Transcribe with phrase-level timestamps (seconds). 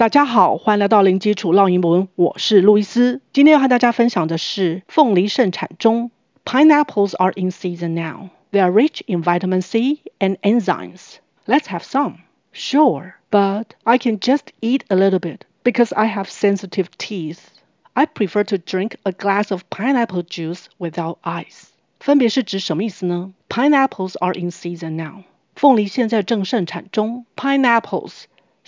[0.00, 3.20] 大家好，欢迎来到零基础绕英文，我是路易斯。
[3.34, 6.10] 今天要和大家分享的是凤梨盛产中，
[6.46, 8.30] Pineapples are in season now.
[8.50, 11.16] They are rich in vitamin C and enzymes.
[11.44, 12.14] Let's have some.
[12.50, 17.50] Sure, but I can just eat a little bit because I have sensitive teeth.
[17.92, 21.64] I prefer to drink a glass of pineapple juice without ice.
[21.98, 23.34] 分别是指什么意思呢？
[23.50, 25.24] Pineapples are in season now.
[25.54, 27.26] 凤梨现在正盛产中。
[27.36, 28.22] Pineapples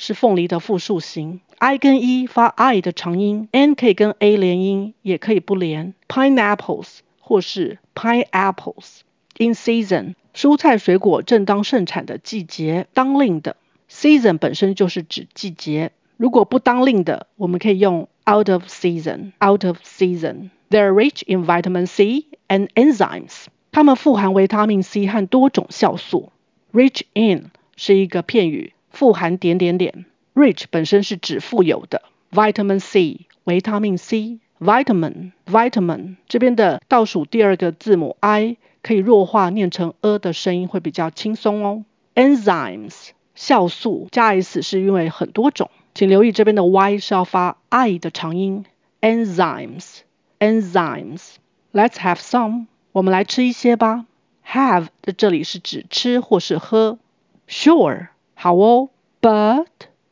[0.05, 5.95] 是凤梨的复数形，i 跟 e 发 i 的长音，n 可以跟 a 连音，也可以不连。
[6.09, 6.89] Pineapples
[7.21, 9.03] 或是 pineapples
[9.39, 13.55] in season，蔬菜水果正当盛产的季节，当令的。
[13.89, 19.31] season 本身就是指季节，如果不当令的，我们可以用 out of season。
[19.39, 20.51] out of season。
[20.69, 23.45] They're rich in vitamin C and enzymes。
[23.71, 26.33] 它们富含维他命 C 和多种酵素。
[26.73, 28.73] Rich in 是一个片语。
[29.03, 41.85] 富含点点点，rich 本身是指富有的，vitamin C 维他命 C，vitamin vitamin 这边的倒数第二个字母 i 可以弱化念成 a 的声音会比较轻松哦。
[42.15, 44.07] enzymes 酵素。
[44.13, 48.65] 加 s 是因为很多种，请留意这边的 y 是要发 i 的长音。
[49.01, 50.03] enzymes
[50.39, 51.35] enzymes
[51.73, 54.07] let's have some 我们来吃一些吧。
[54.47, 57.01] have 在这里是指吃或是喝。
[57.49, 58.91] sure 好哦。
[59.22, 59.68] ，But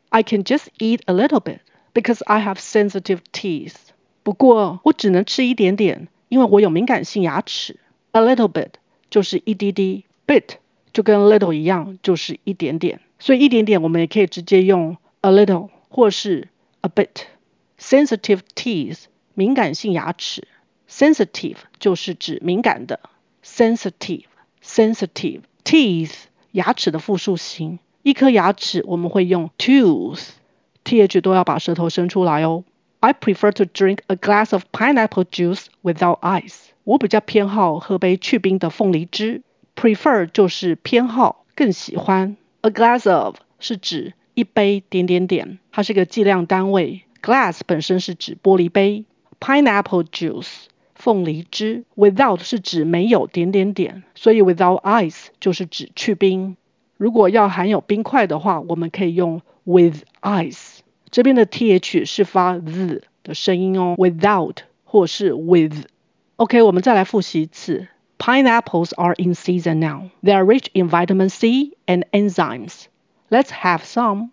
[0.10, 1.60] I can just eat a little bit
[1.94, 3.76] because I have sensitive teeth。
[4.24, 7.80] 不过我只能吃一点点，因为我有敏感性牙齿。
[8.12, 8.72] A little bit
[9.10, 10.56] 就是一滴滴，bit
[10.94, 13.02] 就跟 little 一样，就是一点点。
[13.20, 16.48] 所以一点点我们也可以直接用 a little 或是
[16.82, 20.48] a bit。Sensitive teeth 敏感性牙齿，
[20.90, 23.00] sensitive 就是指敏感的。
[23.44, 24.24] Sensitive
[24.64, 26.14] sensitive teeth
[26.52, 27.80] 牙齿的复数形。
[28.03, 32.65] 一颗牙齿我们会用 tooth，th 都要把舌头伸出来哦。
[33.01, 36.71] I prefer to drink a glass of pineapple juice without ice。
[36.85, 39.43] 我比较偏好喝杯去冰的凤梨汁。
[39.77, 42.37] Prefer 就是偏好，更喜欢。
[42.63, 47.03] A glass of 是指一杯点点点，它是个计量单位。
[47.23, 49.05] Glass 本身是指玻璃杯。
[49.39, 51.85] Pineapple juice 凤梨汁。
[51.97, 56.57] Without 是指没有点点点，所以 without ice 就是指去冰。
[57.00, 60.80] 如果要含有冰块的话，我们可以用 with ice。
[61.12, 67.88] 这边的 th 是发 z 的声音哦，without 或是 with。OK，我们再来复习一次。
[68.18, 70.10] Pineapples are in season now.
[70.24, 72.86] They are rich in vitamin C and enzymes.
[73.30, 74.30] Let's have some.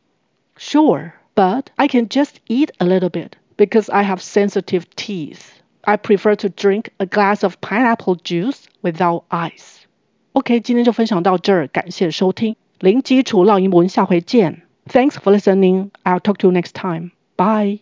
[0.56, 5.62] Sure, but I can just eat a little bit because I have sensitive teeth.
[5.84, 9.75] I prefer to drink a glass of pineapple juice without ice.
[10.37, 14.61] OK，今天就分享到这儿，感谢收听零基础绕英文，下回见。
[14.87, 15.89] Thanks for listening.
[16.03, 17.09] I'll talk to you next time.
[17.35, 17.79] Bye.